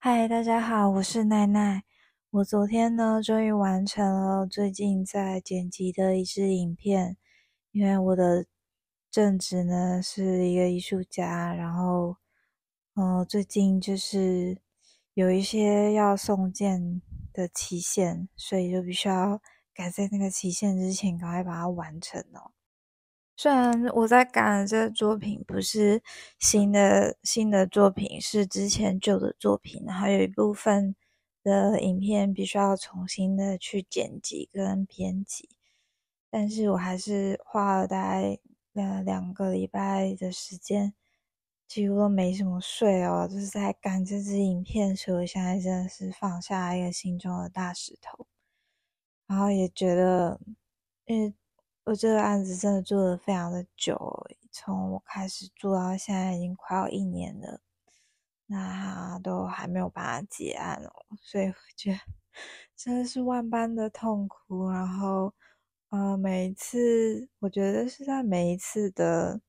[0.00, 1.82] 嗨，大家好，我是奈奈。
[2.30, 7.16] 我昨天呢，终于完成了最近在剪辑的一支影片。
[7.72, 8.46] 因为我的
[9.10, 12.16] 正职呢是一个艺术家，然后，
[12.94, 14.58] 呃，最近就是
[15.14, 17.02] 有一些要送件
[17.32, 19.42] 的期限，所以就必须要
[19.74, 22.52] 赶在那个期限之前，赶快把它完成哦。
[23.40, 26.02] 虽然我在赶的这个作品不是
[26.40, 30.96] 新的新的作品，是之前旧的作品，然后有一部分
[31.44, 35.48] 的影片必须要重新的去剪辑跟编辑，
[36.28, 38.40] 但是我还是花了大概
[38.72, 40.92] 两两个礼拜的时间，
[41.68, 48.26] 几乎都没什么睡哦，就是在赶这支影片，所以我现在真的是放下一个心中的大石头，
[49.28, 50.40] 然后也觉得，
[51.06, 51.32] 嗯。
[51.88, 53.98] 我这个案子真的做的非常的久，
[54.52, 57.62] 从我开始做到现在已经快要一年了，
[58.44, 61.98] 那都还没有办法结案哦，所以我觉得
[62.76, 64.68] 真的是万般的痛苦。
[64.68, 65.32] 然后，
[65.88, 69.40] 呃，每一次我觉得是在每一次的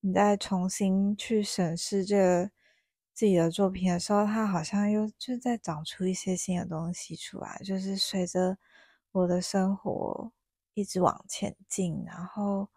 [0.00, 2.50] 你在重新去审视这个
[3.12, 8.56] 自己的作品的时候，它好像又就在长出一些新的东西出来，就是随着
[9.12, 10.32] 我的生活。
[10.76, 12.68] 一直往前进，然后，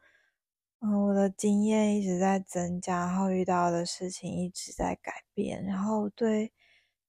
[0.80, 6.54] 嗯，我的经验一直在增加，然后遇到的事情一直在改变，然后对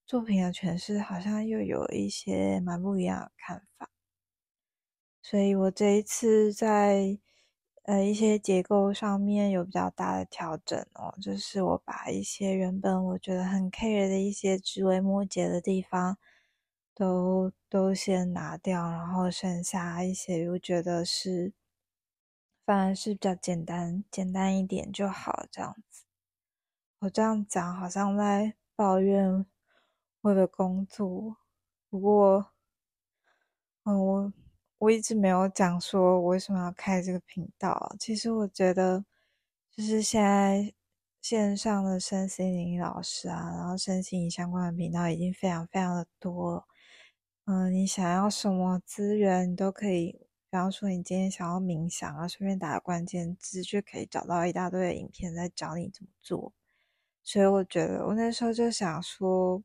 [0.05, 3.89] 作品的诠释好像又有一些蛮不一样的看法。
[5.21, 7.17] 所以我这一次在
[7.83, 16.17] 呃一些结构上面有比较大的调整哦，就是我把一些原本我觉得很 care 的一些枝微末节的地方。
[17.01, 21.51] 都都先拿掉，然后剩下一些，又觉得是
[22.63, 26.03] 反而是比较简单，简单一点就好这样子。
[26.99, 29.43] 我这样讲好像在抱怨
[30.21, 31.37] 我的工作，
[31.89, 32.51] 不过，
[33.85, 34.33] 嗯，我
[34.77, 37.95] 我一直没有讲说我为什么要开这个频道。
[37.99, 39.03] 其实我觉得，
[39.71, 40.71] 就是现在
[41.19, 46.67] 线上的身心灵老师啊，然后身心灵相关的频道已经非常非常的多了。
[47.53, 50.13] 嗯，你想要什么资源，你都可以。
[50.49, 56.53] 比方说，你今天想要冥想啊，顺便打个关键字，就可以找到一大堆的影片在教你怎么做。
[57.23, 59.61] 所以我觉得，我那时候就想说，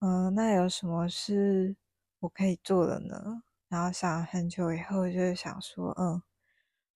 [0.00, 1.76] 嗯，那有什么是
[2.18, 3.44] 我可以做的呢？
[3.68, 6.20] 然后想很久以后，就是想说，嗯，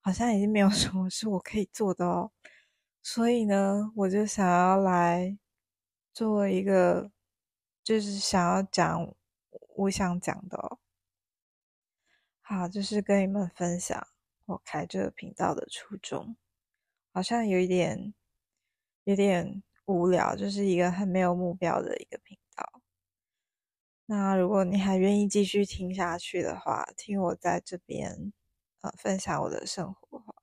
[0.00, 2.32] 好像已经没有什么是我可以做的哦。
[3.00, 5.38] 所以呢，我就想要来
[6.12, 7.12] 做一个，
[7.84, 9.14] 就是想要讲。
[9.78, 10.78] 我想讲的，
[12.40, 14.08] 好，就是跟你们分享
[14.46, 16.36] 我开这个频道的初衷。
[17.12, 18.12] 好像有一点
[19.04, 22.82] 有点无聊，就是一个很没有目标的一个频道。
[24.06, 28.32] 那如果你还愿意继续听下去的话，听我在这边
[28.80, 30.34] 呃分享我的生活话，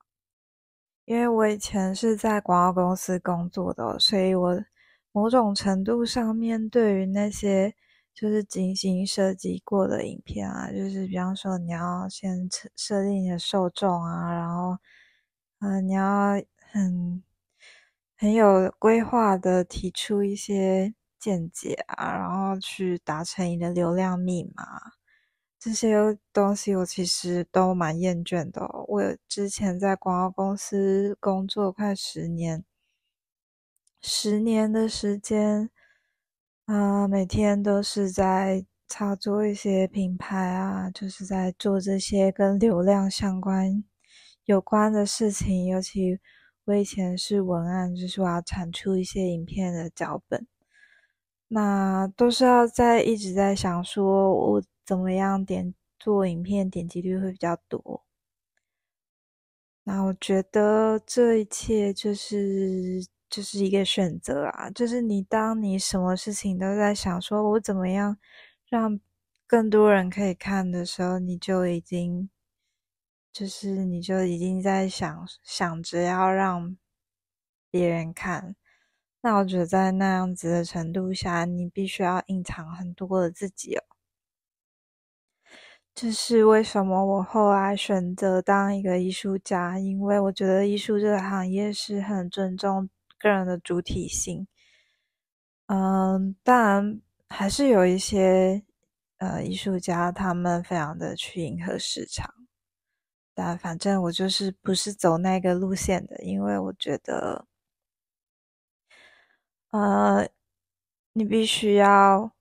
[1.03, 4.63] 因为我以前是在广告公司工作的，所以我
[5.11, 7.75] 某种程度上面对于那些。
[8.15, 14.77] 就是精心设计过的影片啊，就是比方说你要先设定你的受众啊，然后，
[15.59, 17.21] 嗯，你要很
[18.17, 24.63] 很有规划的提出一些见解啊，然后去达成你的流量密码，
[25.59, 28.65] 这些东西我其实都蛮厌倦的。
[28.87, 32.63] 我之前在广告公司工作快十年，
[34.01, 35.69] 十年的时间。
[36.65, 43.83] 啊，每天都是在操作一些品牌啊，就是在做这些跟流量相关
[44.45, 45.67] 有关的事情。
[45.67, 46.19] 尤其
[46.65, 50.47] 我以前是文案，就是我要产出一些影片的脚本，
[51.49, 58.03] 那都是要在一直在想，说我怎么样点做影片点击率会比较多。
[59.83, 63.05] 那我觉得这一切就是。
[63.35, 68.17] 就是一个选择啊，就是你当你什么事情都在想，说我怎么样
[68.69, 68.97] 让
[69.45, 72.29] 更多人可以看的时候，你就已经，
[73.33, 76.77] 就是你就已经在想想着要让
[77.69, 78.55] 别人看。
[79.19, 83.83] 那我觉得在那样子的程度下，你必须要隐藏很多的自己哦。
[85.93, 92.89] 这是为什么我后来选择当一个艺术家，因为我觉得艺术这个行业是很尊重。
[93.17, 94.47] 个人的主体性，
[95.67, 98.63] 嗯，当然还是有一些
[99.17, 102.33] 呃艺术家，他们非常的去迎合市场，
[103.33, 107.47] 但反正我就是不是走那个路线的，因为我觉得，
[109.71, 110.29] 呃，
[111.13, 112.31] 你必须要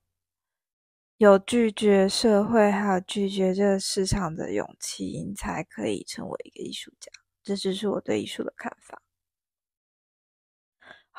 [1.16, 7.10] 有拒绝社会还有拒绝这个市场的勇气，你才可以成为一个艺术家。
[7.42, 9.00] 这只是我对艺术的看法。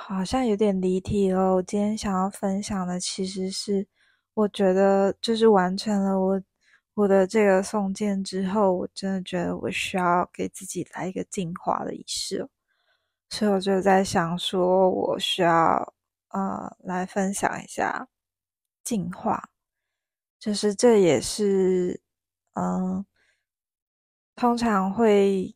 [0.07, 1.55] 好像有点离题了。
[1.55, 3.87] 我今天想要分享的其实是，
[4.35, 6.41] 我觉得就是完成了我
[6.93, 12.47] 我的这个送件之后，我真的觉得我需要给自己来一个净化的仪式，
[13.31, 15.95] 所以我就在想说，我需要
[16.29, 18.07] 呃来分享一下
[18.83, 19.49] 净化，
[20.39, 21.99] 就是这也是
[22.53, 23.03] 嗯，
[24.35, 25.55] 通常会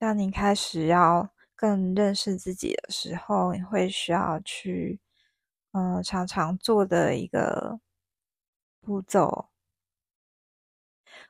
[0.00, 1.30] 让你开始要。
[1.58, 5.00] 更认识自己的时候，你会需要去，
[5.72, 7.80] 嗯，常常做的一个
[8.80, 9.48] 步骤。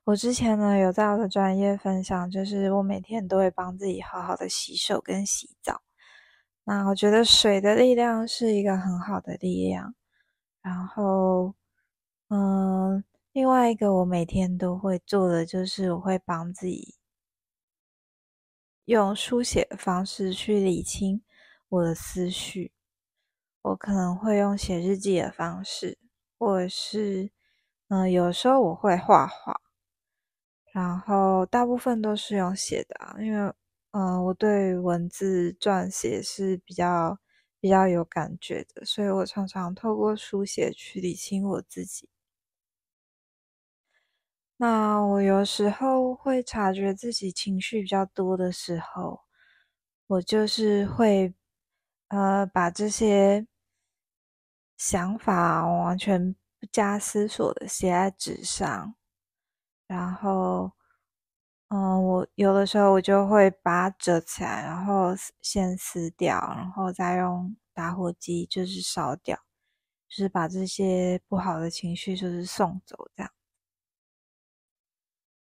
[0.05, 5.83] 我之前呢有在我的专业分享，就是我每天都会帮自己好好的洗手跟洗澡。
[6.65, 9.95] 那我觉得水的力量是一个很好的力量。
[10.63, 11.55] 然后，
[12.29, 16.98] 嗯，另外一个我每天都会做的就是我会帮自己。
[18.89, 21.21] 用书写的方式去理清
[21.69, 22.73] 我的思绪，
[23.61, 25.99] 我可能会用写日记的方式，
[26.39, 27.31] 或者是，
[27.89, 29.61] 嗯，有时候我会画画，
[30.73, 33.53] 然后大部分都是用写的啊，因为，
[33.91, 37.19] 嗯，我对文字撰写是比较
[37.61, 42.09] 比较有感觉的，所以我常常透过书写去理清我自己。
[44.61, 49.21] 那我有时候会察觉自己情绪比较多的时候，
[50.09, 51.33] 我就是会，
[52.09, 53.47] 呃，把这些
[54.77, 58.95] 想法完全不加思索的写在纸上，
[59.87, 60.73] 然后，
[61.69, 69.37] 嗯，我有的时候我就会把它折起来，然后先撕掉，然后再用打火机就是烧掉，
[70.09, 73.31] 就是把这些不好的情绪就是送走这样。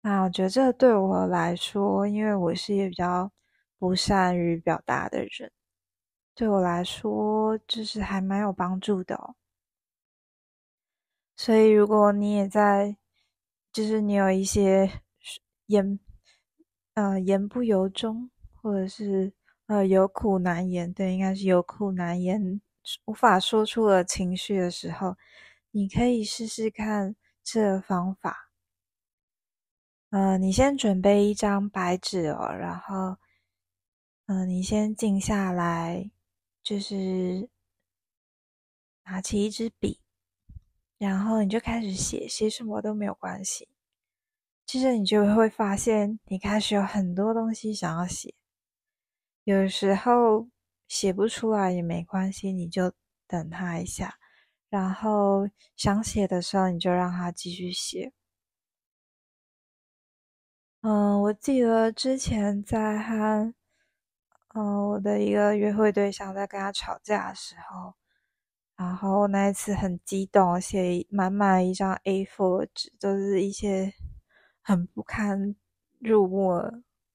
[0.03, 3.31] 那我觉得这对我来说，因为我是一个比较
[3.77, 5.51] 不善于表达的人，
[6.36, 9.36] 对我来说就是还蛮有帮助的哦。
[11.36, 12.98] 所以如果你也在，
[13.71, 14.89] 就是你有一些
[15.68, 16.00] 言，
[16.95, 18.30] 呃，言不由衷，
[18.62, 19.33] 或者是
[19.68, 22.62] 呃有苦难言，对，应该是有苦难言，
[23.06, 25.15] 无法说出了情绪的时候，
[25.71, 28.50] 你可以试试看这方法。
[30.12, 33.16] 呃，你先准备一张白纸哦，然后，
[34.25, 36.12] 嗯，你先静下来，
[36.62, 37.50] 就是
[39.06, 40.02] 拿起一支笔，
[40.98, 43.69] 然后你就开始写，写什么都没有关系。
[44.66, 48.36] 其实你就会发现，你开始有很多东西想要写，
[49.46, 50.50] 有时候
[50.90, 52.92] 写不出来也没关系，你就
[53.28, 54.16] 等他一下，
[54.69, 55.48] 然后
[55.78, 58.12] 想写的时候，你就让他继续写。
[60.83, 63.54] 嗯，我记得之前在和
[64.56, 67.94] 嗯我的一个约会对象在跟他吵架的时候，
[68.78, 73.94] 然后那一次很激动，写满满一张 A4 纸，都是一些
[74.62, 75.56] 很不堪
[76.00, 76.60] 入目，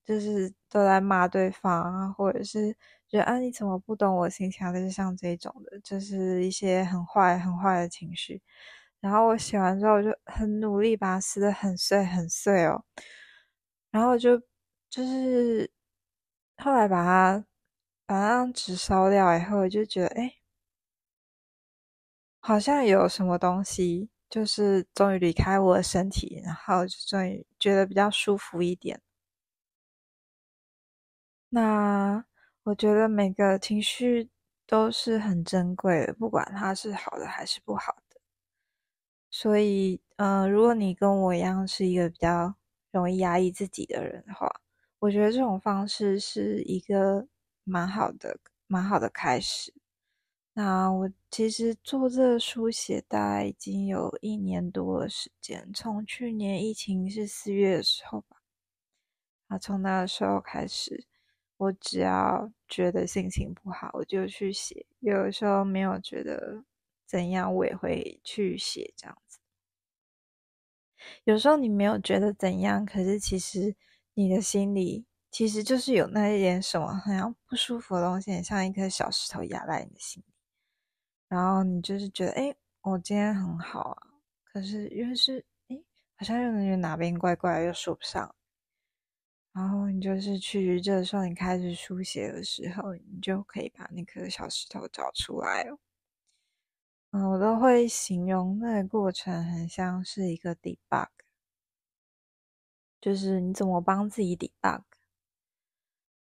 [0.04, 2.72] 就是都在骂对方啊，或者是
[3.08, 8.40] 觉得啊你怎么不懂我心情啊，就是像这种的，就是一些很坏很坏的情绪。
[9.00, 12.84] 然后我写完之后，我就很努力把它撕得很碎很碎哦。
[13.96, 14.38] 然后就
[14.90, 15.70] 就是
[16.58, 17.46] 后来把它
[18.04, 20.34] 把那张纸烧掉以后，就觉得哎，
[22.40, 29.00] 好像有什么东西，就是终于离开我的身体，然后就终于觉得比较舒服一点。
[31.48, 32.22] 那
[32.64, 34.28] 我觉得每个情绪
[34.66, 38.20] 都是很珍贵的，不管它是好的还是不好的。
[39.30, 42.54] 所以，呃，如果你跟我一样是一个比较。
[42.96, 44.50] 容易压抑自己的人的话，
[44.98, 47.28] 我觉得这种方式是一个
[47.64, 49.72] 蛮好的、蛮好的开始。
[50.54, 58.38] 那我其实做这书写大概已经有一年多的时间，从去年疫情是四月的时候吧。
[59.48, 61.06] 啊，从那个时候开始，
[61.58, 66.64] 我只要觉得心情不好，我就去写；有的时候没有觉得
[67.06, 69.16] 怎样，我也会去写这样。
[71.24, 73.74] 有时候你没有觉得怎样，可是其实
[74.14, 80.32] 你的心里其实就是有那一点什么很像不舒服的东西，很像一颗小石头压在你的心里。
[81.28, 84.02] 然后你就是觉得，哎，我今天很好啊，
[84.44, 85.76] 可是又是，哎，
[86.14, 88.34] 好像又觉哪边怪怪，又说不上。
[89.52, 95.78] 然后你就是去这时候你开始书写的时候，你就可以把那颗小石头找出来哦。
[97.24, 101.08] 我都会形容那个过程很像是一个 debug，
[103.00, 104.82] 就是你怎么帮自己 debug。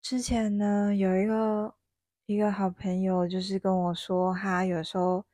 [0.00, 1.74] 之前呢，有一个
[2.26, 5.24] 一个好朋友，就是跟我说，他有时候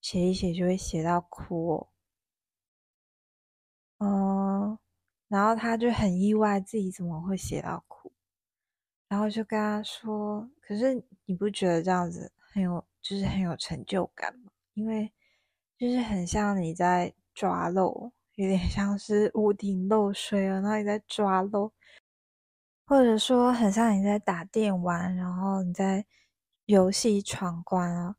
[0.00, 1.88] 写一写就会写到哭，
[3.98, 4.78] 嗯，
[5.28, 8.12] 然后他就很意外自己怎么会写到哭，
[9.08, 14.45] 然后就跟他说，可是你不觉得这样子很有，就是很有成就感吗？
[14.76, 15.10] 因为
[15.78, 21.72] 就是很像你在抓漏，有点像是屋顶漏水了，然后你在抓漏，
[22.84, 26.04] 或者说很像你在打电玩，然后你在
[26.66, 28.16] 游戏闯关啊，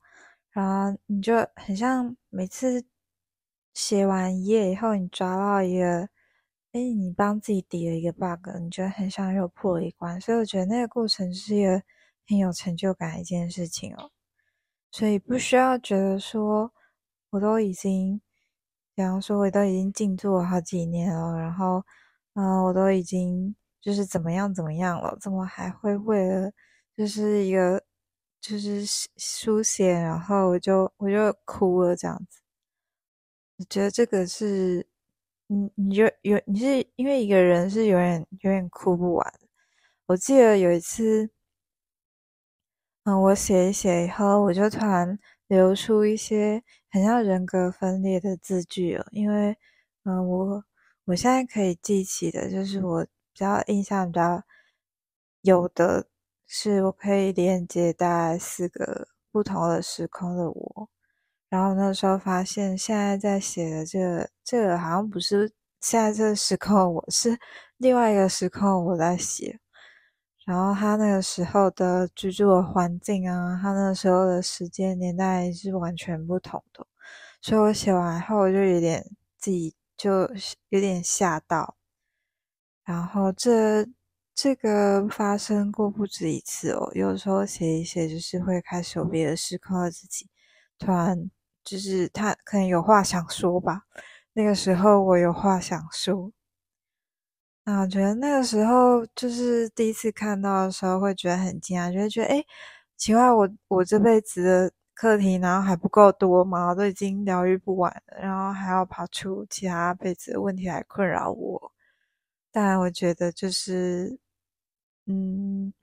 [0.50, 2.84] 然后你就很像每次
[3.76, 6.10] 写完一页以后，你抓到一个，
[6.72, 11.84] 哎，你帮自己抵了一个 bug，你觉得很像又破了一关，所以我觉得那个过程是一个
[12.28, 14.10] 很有成就感的一件事情哦。
[14.92, 16.72] 所以不需要觉得说，
[17.30, 18.20] 我都已经，
[18.96, 21.84] 比方说我都已经静坐好几年了，然后，
[22.34, 26.52] 嗯，我都已经就是怎么样怎么样了，怎么还会为了
[26.96, 27.84] 就是一个
[28.42, 28.84] 就是
[29.18, 32.40] 书写，然后我就我就哭了这样子。
[33.58, 34.88] 我觉得这个是，
[35.48, 39.34] 你你就有你是因为一个人是永远永远哭不完。
[40.08, 41.30] 我记得有一次。
[43.08, 46.62] 嗯，我写一写以后，我就突然流出一些
[46.92, 49.08] 很像人格分裂的字句了。
[49.12, 49.56] 因为，
[50.04, 50.62] 嗯，我
[51.06, 54.44] 我现在可以记起的，就是我比较印象比较
[55.42, 56.06] 有的
[56.48, 60.90] 是，我可以连接大概四个不同的时空的我。
[61.48, 65.50] 然后那时候发现，现在在写的这个这个好像不是
[65.80, 67.40] 现在这个时空，我是
[67.78, 69.58] 另外一个时空我在写。
[70.48, 76.88] 然后他那个时候的居住的环境啊，他那个时候的时间年代是完全不同的，
[77.42, 79.06] 所以我写完后我就有点
[79.38, 80.22] 自己就
[80.70, 81.76] 有点吓到。
[82.86, 83.86] 然后这
[84.34, 90.30] 这个发生过不止一次哦，有时候写一写就是会开始有别的时空的自己，
[90.80, 91.30] 突然
[91.66, 93.82] 就是他可能有话想说吧，
[94.34, 96.32] 那个时候我有话想说。
[97.70, 102.42] 那我觉得那个时候就是第一次看到的时候，会觉得很惊讶，就会觉得哎，
[102.96, 106.74] 奇怪，我我这辈子的课题然后还不够多吗？
[106.74, 111.74] 都已经疗愈不完了，然后还要跑出其他辈子的问题来困扰我。
[112.54, 114.18] 但我觉得就是，
[115.08, 115.74] 嗯，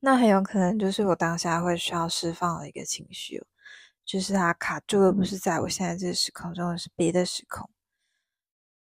[0.00, 3.40] 那很有可能就是我当下会需要释放的一个情绪，
[4.04, 7.70] 就是它卡住的不是在我现在这个时空中，是别的时空。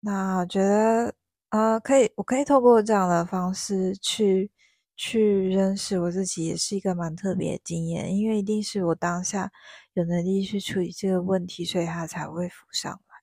[0.00, 1.14] 那我觉得。
[1.56, 4.50] 啊，可以，我可以透过这样的方式去
[4.94, 8.14] 去认识我自己，也是一个蛮特别的经验。
[8.14, 9.50] 因为一定是我当下
[9.94, 13.16] 有能力去处理这个问题，所以它才会浮上来。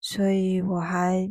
[0.00, 1.30] 所以我还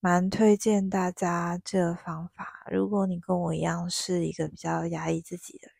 [0.00, 2.64] 蛮推荐大家这个方法。
[2.72, 5.76] 如果你跟我一样是一个比较压抑自己的人，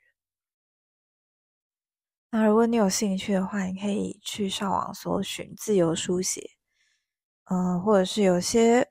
[2.31, 6.51] 那如果你有兴趣的话，你可以去上网搜寻自由书写，
[7.47, 8.86] 嗯，或者是有些。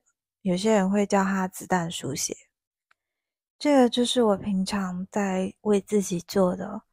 [0.46, 2.38] 有些人会叫它子弹书写，
[3.58, 6.84] 这个就是我平常在为自己做的。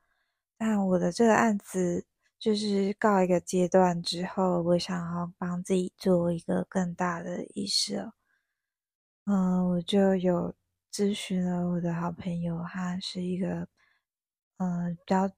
[0.56, 2.06] 但我的这个案子
[2.38, 8.10] 就是告一个阶段之后，我想要帮自己做一个更大的仪式。
[9.26, 10.54] 嗯，我就有
[10.90, 13.68] 咨询了我的好朋友，他是一个
[14.56, 15.30] 嗯比较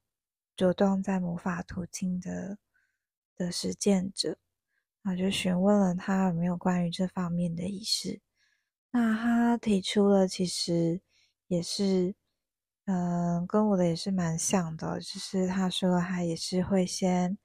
[0.56, 2.58] 主动在魔法途径的
[3.36, 4.38] 的实践者。
[5.06, 8.22] 那就询问了他有没有关于这方面的仪式，
[8.90, 11.02] 那他提出了其实
[11.46, 12.14] 也是，
[12.86, 17.36] 嗯，跟我的也是蛮像的，就是他说他也是会先，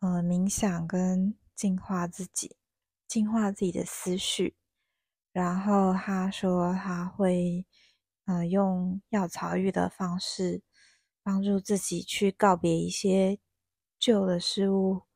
[0.00, 2.56] 嗯，冥想跟净化自己，
[3.06, 4.54] 净化自己的思绪，
[5.32, 7.64] 然后他说他会，
[8.26, 10.62] 嗯，用药草浴的方式
[11.22, 13.38] 帮助自己去告别一些
[13.98, 15.07] 旧的事物。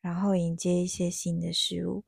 [0.00, 2.04] 然后迎接一些新的事物，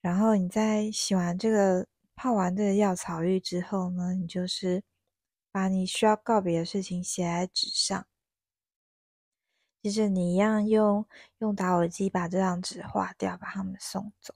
[0.00, 4.82] 然后你在洗完这个、泡完这个药草浴之后呢，你就是
[5.52, 8.06] 把你需要告别的事情写在纸上，
[9.82, 11.06] 接着你一样用
[11.38, 14.34] 用打火机把这张纸划掉，把他们送走。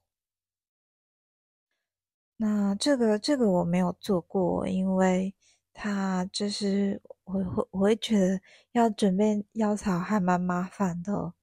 [2.37, 5.35] 那这个这个我没有做过，因为
[5.73, 8.41] 它就是我会我会觉得
[8.73, 11.35] 要准备药草还蛮麻烦的。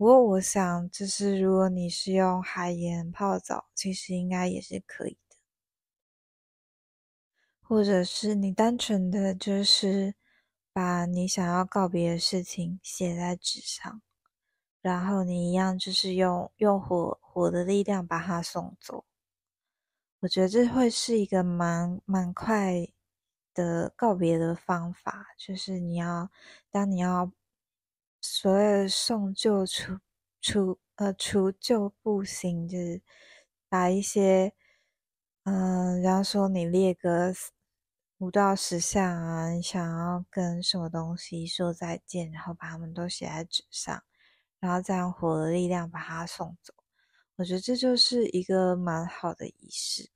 [0.00, 5.36] 不过，我想，就是如果你是用海盐泡澡，其实应该也是可以的。
[7.60, 10.14] 或者是你单纯的就是
[10.72, 14.00] 把你想要告别的事情写在纸上，
[14.80, 19.04] 然后你一样就是用用火火的力量把它送走。
[20.20, 22.88] 我觉得这会是一个蛮蛮快
[23.52, 26.30] 的告别的方法，就是你要
[26.70, 27.30] 当你要
[28.20, 29.98] 所谓送旧除
[30.40, 33.02] 除呃除旧布新，就是
[33.68, 34.52] 把一些
[35.44, 37.34] 嗯，然后说你列个。
[38.20, 44.02] 五到十项啊，你想要跟什么东西说再见，然后把它们都写在纸上，
[44.58, 46.74] 然后再用火的力量把它送走。
[47.36, 50.10] 我觉得这就是一个蛮好的仪式。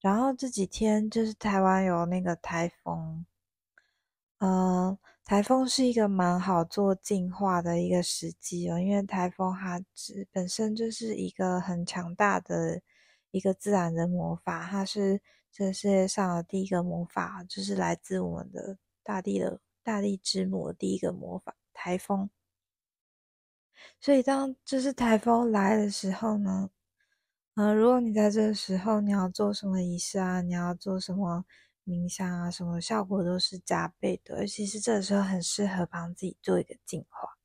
[0.00, 3.24] 然后这几天就是台湾有那个台风，
[4.40, 12.80] 嗯，台风是一个蛮好做净化的一个时机哦，因为台风它只本身就是一个很强大的
[13.30, 15.20] 一个自然的魔法，它是。
[15.52, 22.30] 这世界上的第一个魔法，就是来自我们的大地的大地之母的第一个魔法——台风。
[24.00, 26.70] 所以，当就是台风来的时候呢，
[27.56, 31.44] 呃，如果你在这个时候你要做什么仪式啊，你要做什么
[31.90, 34.40] 冥想啊，什么效果都是加倍的。
[34.40, 37.36] 尤其是这时候很适合帮自己做一个净化。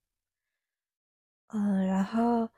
[1.48, 2.50] 嗯，然后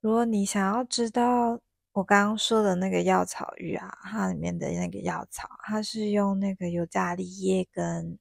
[0.00, 1.60] 如果你想要知道。
[1.94, 8.18] 我刚刚说的那个药草浴啊，它里面的那个药草，它是用那个尤加利叶跟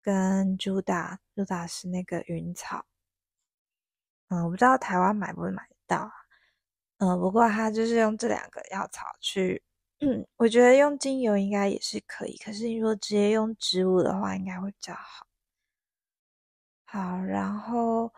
[0.00, 2.86] 跟朱达，朱达是那个云草。
[4.28, 5.96] 嗯，我不知道台湾买不买得到。
[5.96, 6.12] 啊
[6.98, 9.64] 嗯，不过它就是用这两个药草去，
[10.00, 12.36] 嗯，我觉得用精油应该也是可以。
[12.38, 15.26] 可是你如果直接用植物的话，应该会比较好。
[16.84, 18.12] 好，然后，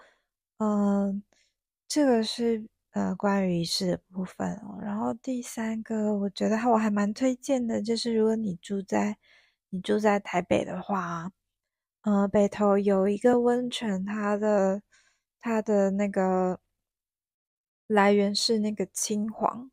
[0.58, 1.22] 嗯，
[1.88, 2.66] 这个是。
[2.92, 9.16] 呃，关于仪式的部分哦，然后第三个，我觉得我还蛮推荐的，就是如果你住在
[9.68, 11.30] 你住在台北的话，
[12.02, 14.82] 呃，北投有一个温泉，它的
[15.38, 16.58] 它的那个
[17.86, 19.70] 来源是那个青黄，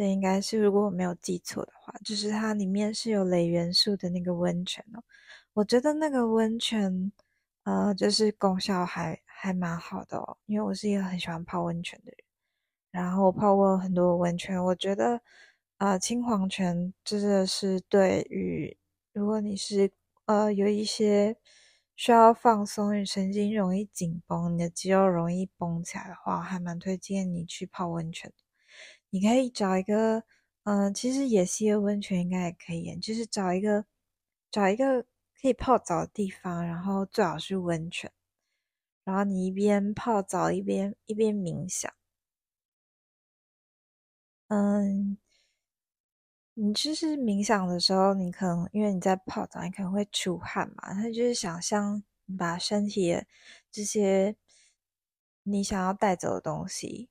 [0.00, 5.04] 这应该是如果我没有记错的话，就是它里面是有镭元素的那个温泉哦，
[5.52, 7.12] 我觉得那个温泉，
[7.64, 9.20] 呃，就是功效还。
[9.42, 12.18] 还蛮好的哦，因为我是一个很喜欢泡温泉的人，
[12.90, 15.22] 然后泡过很多温泉，我觉得，
[15.78, 18.76] 呃，青黄泉真的是对于
[19.14, 19.90] 如果你是
[20.26, 21.38] 呃有一些
[21.96, 28.30] 需要放松，你神经容易紧绷，你的肌肉容易绷起来的话，还蛮推荐你去泡温泉。
[29.10, 30.22] 你可以找一个，
[30.64, 33.84] 嗯，其实野溪的温泉应该也可以，就是找一个
[34.50, 35.02] 找一个
[35.40, 38.10] 可以泡澡的地方，然后最好是温泉。
[39.04, 41.92] 然后你一边泡澡一边一边冥想，
[44.48, 45.16] 嗯，
[46.54, 53.24] 你就是冥想的时候，你可能因为你在泡澡，你可能会出汗嘛，他就是想象你把身体
[53.70, 54.36] 这些
[55.42, 57.08] 你想要带走的东西，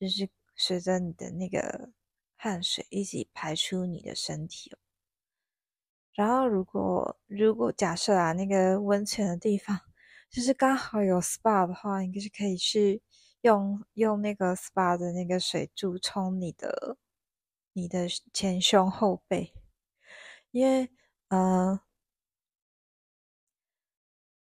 [0.00, 1.90] 就是随着你的那个
[2.36, 4.78] 汗水一起排出你的身体哦。
[6.14, 9.80] 然后如果如果假设啊，那个温泉的地方。
[10.28, 13.00] 就是刚好有 SPA 的话，应该是可以去
[13.42, 16.98] 用用那个 SPA 的那个水柱冲你的
[17.72, 19.54] 你的前胸后背，
[20.50, 20.90] 因为
[21.28, 21.80] 呃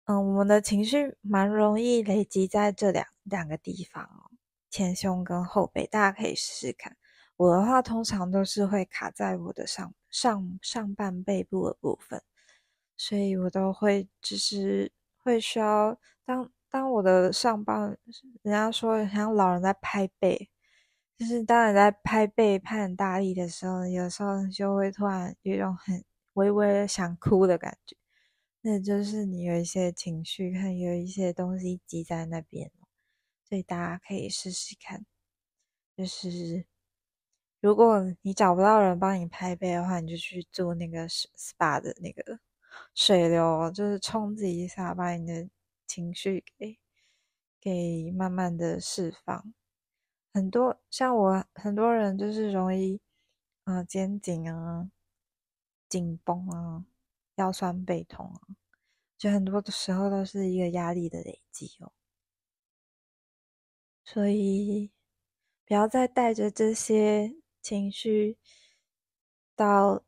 [0.07, 4.31] 嗯，我们的情绪蛮容易累积在这两两个地方哦，
[4.75, 6.97] 前胸跟后背，大家可以试试看。
[7.37, 12.21] 我的话通常都是会卡在我的上上上半背部的部分，
[12.97, 14.91] 所以我都会就是。
[15.25, 17.97] 会需要当当我的上半，
[18.43, 20.51] 人家说像老人在拍背，
[21.17, 27.97] 就是当你在拍背拍很大力的时候，有时候就会突然有一种很微微想哭的感觉，
[28.61, 32.71] 那就是你有一些情绪，看有一些东西积在那边，
[33.55, 35.05] 所以大家可以试试看，
[35.95, 36.65] 就是
[37.61, 42.37] 如果你找不到人帮你拍背的话，你就去做那个 SPA 的那个。
[42.93, 45.49] 水流就是冲击一下，把你的
[45.87, 46.77] 情绪给
[47.61, 49.53] 给慢慢的释放。
[50.33, 52.99] 很多像我，很多人就是容易
[53.63, 54.91] 啊肩颈啊
[55.87, 56.83] 紧绷啊
[57.35, 58.41] 腰酸背痛啊，
[59.17, 61.93] 就很多的时候都是一个压力的累积哦。
[64.05, 64.89] 所以
[65.65, 68.37] 不要再带着这些情绪
[69.53, 70.01] 到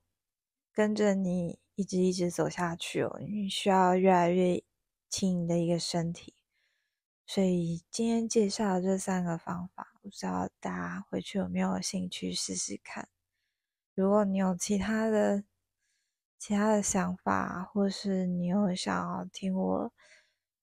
[0.71, 1.59] 跟着你。
[1.79, 4.63] 一直一直走下去哦，你需要越来越
[5.09, 6.33] 轻盈的一个身体。
[7.23, 13.07] 所以今天介绍的这三个方法，不知道大家回去有没有兴趣试试看？
[13.93, 15.43] 如果你有其他的
[16.39, 19.93] 其他的想法，或是你有想要听我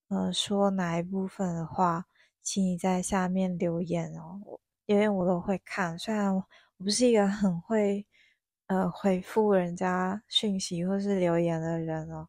[0.09, 2.09] 呃说哪一部分的话，
[2.45, 5.99] 请你在下面留言哦，因为我都会看。
[5.99, 8.07] 虽然我不是一个很会
[8.67, 12.29] 呃回复人家讯息或是留言的人哦，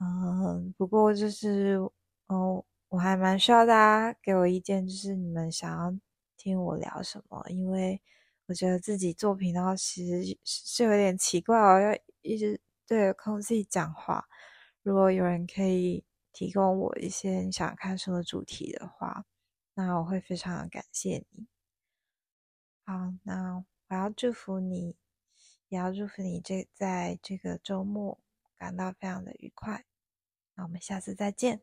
[0.00, 1.78] 嗯，不过就是
[2.28, 5.92] 哦，我还蛮需要大家给我意见，就是你们想要
[6.36, 8.00] 听我聊什么，因为
[8.46, 14.24] 我觉得自己做频道其实是有点奇怪哦，要一直对着空气讲话。
[14.82, 16.04] 如果有人可以
[16.38, 19.26] 提供我一些你想看什么主题的话，
[19.74, 21.48] 那我会非常的感谢你。
[22.84, 24.94] 好，那我要祝福你，
[25.66, 28.20] 也要祝福你这在这个周末
[28.56, 29.84] 感到非常的愉快。
[30.54, 31.60] 那我们下次再见。